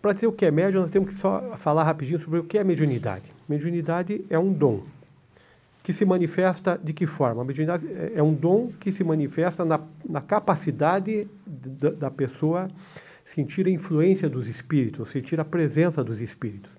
[0.00, 2.56] para dizer o que é médium, nós temos que só falar rapidinho sobre o que
[2.56, 3.24] é mediunidade.
[3.46, 4.82] Mediunidade é um dom
[5.86, 7.42] que se manifesta de que forma?
[7.42, 12.66] A mediunidade é- é um dom que se manifesta na, na capacidade da, da pessoa
[13.24, 16.72] sentir a influência dos espíritos, sentir a presença dos espíritos.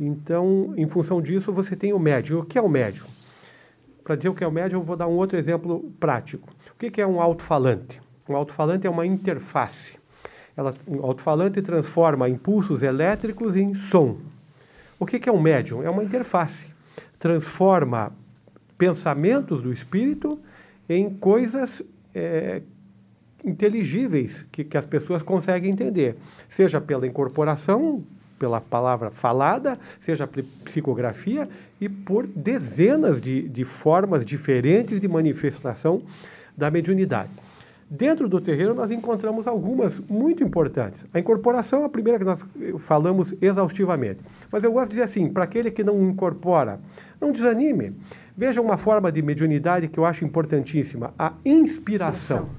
[0.00, 2.40] Então, em função disso, você tem o médium.
[2.40, 3.06] O que é o médium?
[4.02, 6.48] Para dizer o que é o médium, eu vou dar um outro exemplo prático.
[6.72, 8.02] O que é um alto-falante?
[8.28, 9.92] Um alto-falante é uma interface.
[10.56, 14.18] Ela, um alto-falante transforma impulsos elétricos em som.
[14.98, 15.84] O que é um médium?
[15.84, 16.77] É uma interface.
[17.18, 18.12] Transforma
[18.76, 20.38] pensamentos do espírito
[20.88, 21.82] em coisas
[22.14, 22.62] eh,
[23.44, 26.16] inteligíveis que, que as pessoas conseguem entender,
[26.48, 28.04] seja pela incorporação,
[28.38, 30.28] pela palavra falada, seja
[30.64, 31.48] psicografia
[31.80, 36.02] e por dezenas de, de formas diferentes de manifestação
[36.56, 37.30] da mediunidade.
[37.90, 41.06] Dentro do terreiro, nós encontramos algumas muito importantes.
[41.14, 44.20] A incorporação é a primeira que nós eh, falamos exaustivamente.
[44.52, 46.78] Mas eu gosto de dizer assim: para aquele que não incorpora,
[47.18, 47.94] não desanime.
[48.36, 52.50] Veja uma forma de mediunidade que eu acho importantíssima: a inspiração.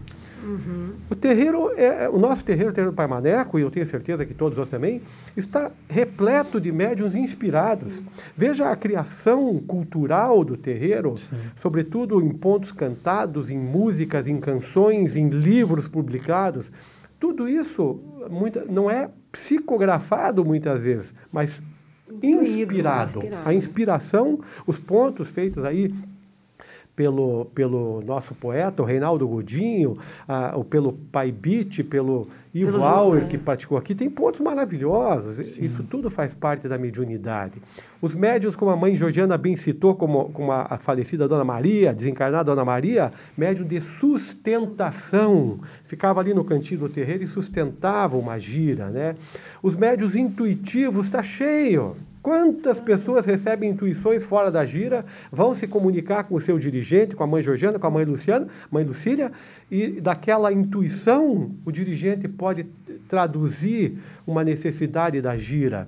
[1.09, 3.85] O terreiro, é, é- o nosso terreiro, o terreiro do Pai Maneco, e eu tenho
[3.85, 5.01] certeza que todos nós também,
[5.35, 8.01] está repleto de médiuns inspirados.
[8.35, 11.15] Veja a criação cultural do terreiro,
[11.61, 16.71] sobretudo em pontos cantados, em músicas, em canções, em livros publicados.
[17.19, 17.99] Tudo isso
[18.29, 21.61] muita, não é psicografado muitas vezes, mas
[22.23, 23.19] inspirado.
[23.19, 23.47] inspirado.
[23.47, 25.93] A inspiração, os pontos feitos aí
[26.99, 32.83] pelo, pelo nosso poeta, o Reinaldo Godinho, ah, ou pelo Pai Beat, pelo Ivo Pelo
[32.83, 35.39] Auer, João, que praticou aqui, tem pontos maravilhosos.
[35.39, 37.61] Isso tudo faz parte da mediunidade.
[38.01, 41.93] Os médios, como a mãe Georgiana bem citou, como, como a, a falecida Dona Maria,
[41.93, 45.61] desencarnada Dona Maria, médium de sustentação.
[45.85, 48.87] Ficava ali no cantinho do terreiro e sustentava uma gira.
[48.87, 49.15] Né?
[49.63, 51.95] Os médios intuitivos, está cheio.
[52.21, 57.23] Quantas pessoas recebem intuições fora da gira, vão se comunicar com o seu dirigente, com
[57.23, 59.31] a mãe Georgiana, com a mãe Luciana, mãe Lucília,
[59.71, 62.65] e daquela intuição o dirigente pode
[63.07, 65.87] traduzir uma necessidade da gira.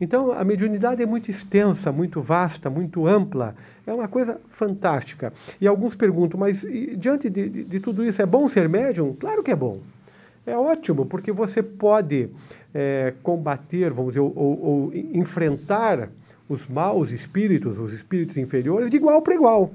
[0.00, 3.54] Então, a mediunidade é muito extensa, muito vasta, muito ampla.
[3.86, 5.32] É uma coisa fantástica.
[5.60, 9.14] E alguns perguntam, mas e, diante de, de, de tudo isso, é bom ser médium?
[9.18, 9.80] Claro que é bom.
[10.46, 12.28] É ótimo, porque você pode
[12.74, 16.08] eh, combater, vamos dizer, ou, ou- ou enfrentar
[16.48, 19.72] os maus espíritos, os espíritos inferiores, de igual para igual.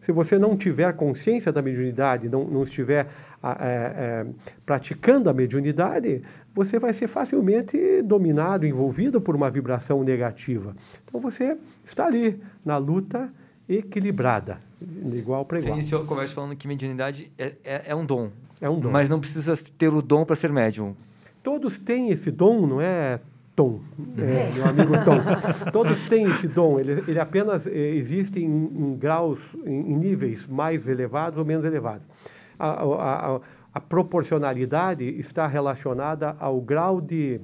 [0.00, 3.06] Se você não tiver consciência da mediunidade, não, não estiver
[3.42, 4.26] eh, eh,
[4.64, 6.22] praticando a mediunidade,
[6.54, 10.74] você vai ser facilmente dominado, envolvido por uma vibração negativa.
[11.04, 13.28] Então você está ali, na luta
[13.68, 15.78] equilibrada, de igual para Você igual.
[15.78, 18.30] iniciou a conversa falando que mediunidade é, é, é um dom.
[18.64, 18.90] É um dom.
[18.90, 20.94] Mas não precisa ter o dom para ser médium.
[21.42, 23.20] Todos têm esse dom, não é,
[23.54, 23.80] Tom?
[24.16, 25.70] É, meu amigo Tom.
[25.70, 26.80] Todos têm esse dom.
[26.80, 31.64] Ele, ele apenas eh, existe em, em graus, em, em níveis mais elevados ou menos
[31.66, 32.06] elevados.
[32.58, 33.40] A, a- a-
[33.74, 37.40] a proporcionalidade está relacionada ao grau de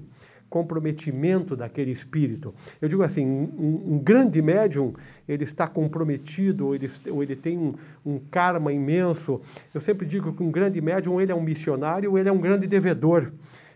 [0.50, 2.52] comprometimento daquele espírito.
[2.82, 4.92] Eu digo assim, um, um grande médium,
[5.28, 9.40] ele está comprometido, ou ele, ou ele tem um, um karma imenso.
[9.72, 12.66] Eu sempre digo que um grande médium, ele é um missionário, ele é um grande
[12.66, 13.30] devedor.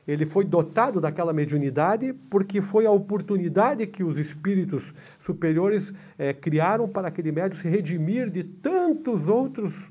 [0.06, 4.92] Ele foi dotado daquela mediunidade porque foi a oportunidade que os espíritos
[5.24, 9.88] superiores eh, criaram para aquele médium se redimir de tantos outros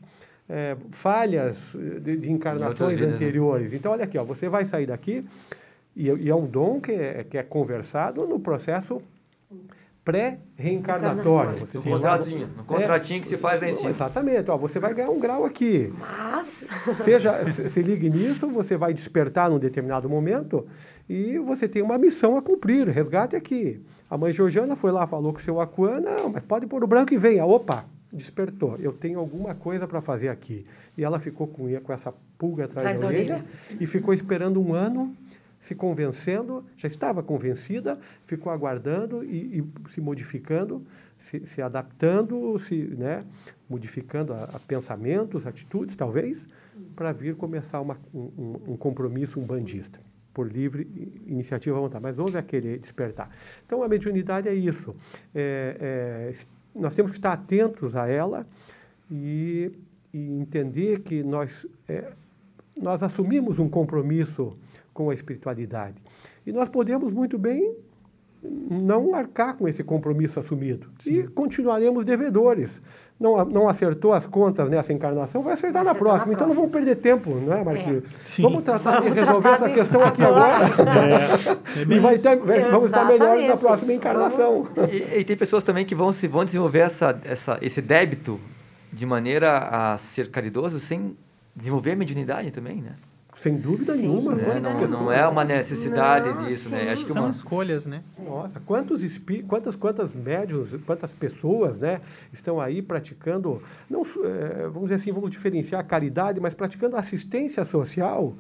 [0.47, 3.15] eh, falhas eh, de, de encarnações vidas, né?
[3.15, 3.73] anteriores.
[3.73, 5.25] Então, olha aqui, ó, você vai sair daqui
[5.95, 9.01] e, e é um dom que é, que é conversado no processo
[10.03, 11.55] pré-reencarnatório.
[11.73, 12.49] No contratinho.
[12.57, 13.89] No contratinho que se faz lá em cima.
[13.89, 15.93] Exatamente, ó, você vai ganhar um grau aqui.
[15.97, 16.65] Mas,
[17.03, 17.33] Seja,
[17.69, 20.65] se ligue nisso, você vai despertar num determinado momento
[21.07, 22.87] e você tem uma missão a cumprir.
[22.89, 23.81] Resgate aqui.
[24.09, 26.87] A mãe Georgiana foi lá, falou com o seu Aquan, não, mas pode pôr o
[26.87, 27.45] branco e venha.
[27.45, 28.77] Opa, despertou.
[28.79, 30.65] Eu tenho alguma coisa para fazer aqui.
[30.97, 33.77] E ela ficou com, com essa pulga atrás Atrás da da orelha, orelha.
[33.79, 35.15] e ficou esperando um ano,
[35.63, 37.97] se convencendo, já estava convencida,
[38.27, 40.85] ficou aguardando e, e se modificando,
[41.17, 43.23] se, se adaptando, se, né,
[43.69, 46.49] modificando a, a pensamentos, atitudes, talvez,
[46.97, 50.01] para vir começar uma, um, um, compromisso um bandista,
[50.33, 50.85] por livre
[51.25, 52.03] iniciativa vontade.
[52.03, 53.29] Mas houve aquele despertar.
[53.65, 54.93] Então, a mediunidade é isso.
[55.33, 56.33] É, é,
[56.75, 58.45] nós temos que estar atentos a ela
[59.09, 59.71] e,
[60.13, 62.11] e entender que nós, é,
[62.75, 64.57] nós assumimos um compromisso
[64.93, 65.95] com a espiritualidade.
[66.45, 67.75] E nós podemos muito bem
[68.43, 70.87] não arcar com esse compromisso assumido.
[70.99, 71.19] Sim.
[71.19, 72.81] E continuaremos devedores.
[73.19, 76.27] Não, não acertou as contas nessa encarnação, vai acertar na próxima.
[76.27, 78.03] Na então não vamos perder tempo, não é, Marquinhos?
[78.03, 78.41] É.
[78.41, 79.73] Vamos tratar vamos de resolver tratar essa de...
[79.73, 80.65] questão aqui agora.
[80.65, 81.79] É.
[81.79, 82.37] É e vai ter,
[82.69, 84.67] vamos estar melhores na próxima encarnação.
[84.91, 88.39] E, e, tem pessoas também que vão, se, vão desenvolver essa, essa, esse débito
[88.91, 91.15] de maneira a ser caridoso sem
[91.55, 92.95] desenvolver a mediunidade também, né?
[93.41, 94.35] Sem dúvida Sim, nenhuma.
[94.35, 94.59] Né?
[94.59, 96.91] Não, não, é uma necessidade não, disso, né?
[96.91, 97.31] Acho que São uma...
[97.31, 98.03] escolhas, né?
[98.17, 99.43] Nossa, quantos espí...
[99.43, 101.99] quantas, quantas médios, quantas pessoas né,
[102.31, 107.65] estão aí praticando, não, é, vamos dizer assim, vamos diferenciar a caridade, mas praticando assistência
[107.65, 108.35] social.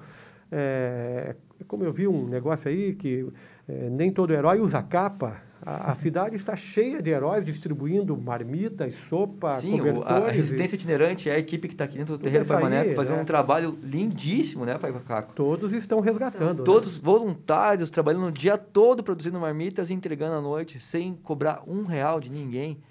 [0.51, 1.35] É,
[1.67, 3.27] como eu vi um negócio aí que
[3.67, 5.41] é, nem todo herói usa capa.
[5.65, 11.29] A, a, cidade está cheia de heróis distribuindo marmitas, sopa, Sim, o, a, resistência itinerante
[11.29, 13.21] é a equipe que está aqui dentro do terreiro Pai Maneco fazendo é.
[13.21, 15.33] um trabalho lindíssimo, né, Pai Caco?
[15.33, 16.59] Todos estão resgatando.
[16.59, 16.63] Né?
[16.65, 17.01] Todos né?
[17.03, 22.19] voluntários, trabalhando o dia todo produzindo marmitas e entregando à noite, sem cobrar um real
[22.19, 22.81] de ninguém.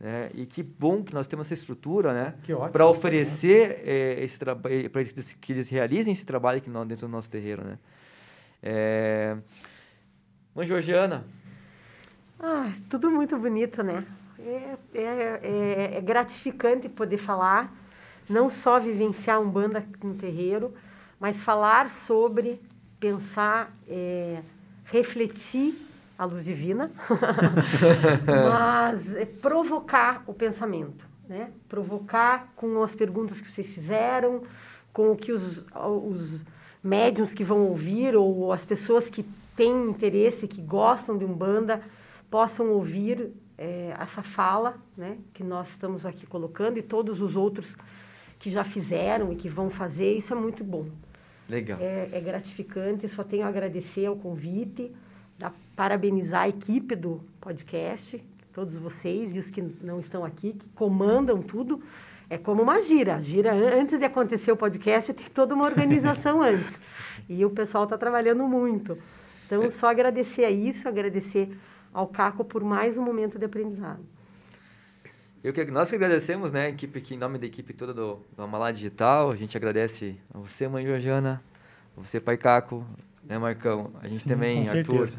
[0.00, 0.30] Né?
[0.34, 2.34] E que bom que nós temos essa estrutura, né?
[2.72, 7.30] Para oferecer é, esse trabalho, para que eles realizem esse trabalho aqui dentro do nosso
[7.30, 7.78] terreiro, né?
[8.62, 9.36] É...
[10.54, 11.24] Mãe Georgiana,
[12.42, 14.04] ah, tudo muito bonito, né?
[14.40, 17.72] É, é, é, é, gratificante poder falar,
[18.28, 20.74] não só vivenciar um banda no terreiro,
[21.20, 22.60] mas falar sobre,
[22.98, 24.42] pensar, é,
[24.86, 25.72] refletir
[26.18, 26.90] a luz divina,
[28.26, 31.50] mas é provocar o pensamento, né?
[31.68, 34.42] Provocar com as perguntas que vocês fizeram,
[34.92, 36.44] com o que os, os
[36.82, 39.22] médiums que vão ouvir ou as pessoas que
[39.56, 41.80] têm interesse, que gostam de um banda
[42.32, 47.76] possam ouvir é, essa fala né, que nós estamos aqui colocando e todos os outros
[48.38, 50.86] que já fizeram e que vão fazer, isso é muito bom.
[51.46, 51.78] Legal.
[51.78, 54.90] É, é gratificante, só tenho a agradecer ao convite,
[55.76, 61.42] parabenizar a equipe do podcast, todos vocês e os que não estão aqui, que comandam
[61.42, 61.82] tudo.
[62.30, 63.16] É como uma gira.
[63.16, 66.80] A gira, antes de acontecer o podcast, tem toda uma organização antes.
[67.28, 68.96] E o pessoal está trabalhando muito.
[69.44, 71.50] Então, só agradecer a isso, agradecer
[71.92, 74.00] ao Caco por mais um momento de aprendizado.
[75.42, 78.42] Eu que, nós que agradecemos, né, equipe aqui, em nome da equipe toda do, do
[78.42, 81.42] Amalá Digital, a gente agradece a você, mãe Georgiana,
[81.96, 82.86] a você, pai Caco,
[83.24, 85.06] né, Marcão, a gente Sim, também, Arthur.
[85.06, 85.18] Certeza.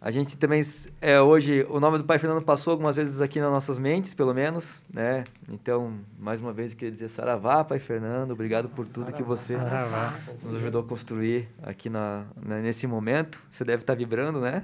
[0.00, 0.62] A gente também,
[1.00, 4.32] é, hoje, o nome do pai Fernando passou algumas vezes aqui nas nossas mentes, pelo
[4.32, 5.24] menos, né?
[5.50, 9.22] Então, mais uma vez, eu queria dizer Saravá, pai Fernando, obrigado por tudo Saravá, que
[9.24, 10.14] você Saravá.
[10.40, 13.40] nos ajudou a construir aqui na, né, nesse momento.
[13.50, 14.62] Você deve estar vibrando, né?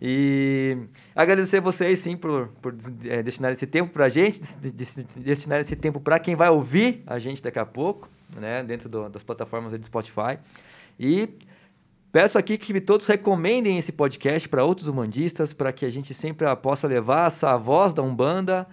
[0.00, 0.76] E
[1.14, 4.40] agradecer vocês, sim, por, por é, destinar esse tempo para a gente,
[5.16, 9.08] destinar esse tempo para quem vai ouvir a gente daqui a pouco, né, dentro do,
[9.08, 10.38] das plataformas do Spotify.
[11.00, 11.30] E
[12.12, 16.46] peço aqui que todos recomendem esse podcast para outros humanistas, para que a gente sempre
[16.56, 18.66] possa levar essa voz da Umbanda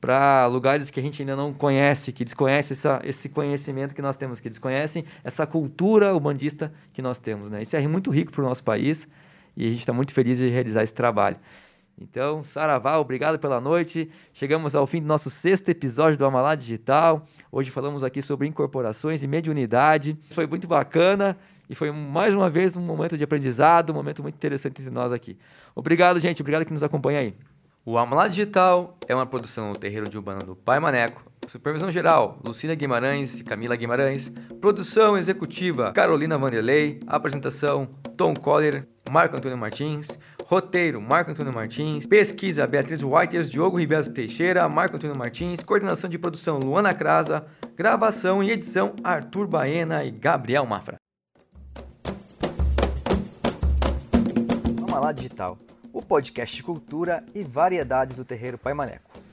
[0.00, 4.18] para lugares que a gente ainda não conhece, que desconhece essa, esse conhecimento que nós
[4.18, 7.50] temos, que desconhecem essa cultura umbandista que nós temos.
[7.50, 7.62] Né?
[7.62, 9.08] Isso é muito rico para o nosso país
[9.56, 11.36] e a gente está muito feliz de realizar esse trabalho.
[12.00, 14.10] Então, Saravá, obrigado pela noite.
[14.32, 17.24] Chegamos ao fim do nosso sexto episódio do Amalá Digital.
[17.52, 20.18] Hoje falamos aqui sobre incorporações e mediunidade.
[20.30, 21.36] Foi muito bacana
[21.70, 25.12] e foi mais uma vez um momento de aprendizado, um momento muito interessante entre nós
[25.12, 25.38] aqui.
[25.74, 26.42] Obrigado, gente.
[26.42, 27.34] Obrigado que nos acompanha aí.
[27.86, 31.33] O Amalá Digital é uma produção do Terreiro de Urbana do Pai Maneco.
[31.46, 34.32] Supervisão geral, Lucina Guimarães e Camila Guimarães.
[34.60, 37.00] Produção executiva, Carolina Vanderlei.
[37.06, 40.18] Apresentação, Tom Coller, Marco Antônio Martins.
[40.46, 42.06] Roteiro, Marco Antônio Martins.
[42.06, 45.62] Pesquisa, Beatriz Whiters, Diogo Ribeiro Teixeira, Marco Antônio Martins.
[45.62, 47.46] Coordenação de produção, Luana Crasa.
[47.76, 50.96] Gravação e edição, Arthur Baena e Gabriel Mafra.
[54.86, 55.58] Amalá Digital
[55.94, 59.23] o podcast cultura e variedades do terreiro Pai Maneco.